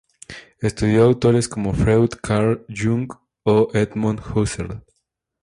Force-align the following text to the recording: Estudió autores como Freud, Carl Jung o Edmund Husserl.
Estudió 0.61 1.03
autores 1.03 1.47
como 1.47 1.75
Freud, 1.75 2.09
Carl 2.23 2.65
Jung 2.75 3.07
o 3.43 3.69
Edmund 3.75 4.19
Husserl. 4.33 4.83